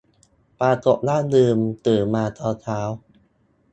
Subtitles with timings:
[0.59, 2.79] ปรากฏว่าลืม ตื่นมาตอนเช้า